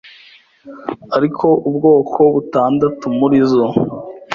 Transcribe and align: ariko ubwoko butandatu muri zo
ariko 1.17 1.47
ubwoko 1.67 2.19
butandatu 2.33 3.05
muri 3.19 3.37
zo 3.51 3.65